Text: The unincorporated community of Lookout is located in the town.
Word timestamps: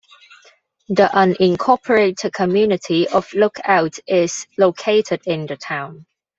The 0.89 1.11
unincorporated 1.13 2.33
community 2.33 3.07
of 3.09 3.31
Lookout 3.35 3.99
is 4.07 4.47
located 4.57 5.21
in 5.27 5.45
the 5.45 5.57
town. 5.57 6.07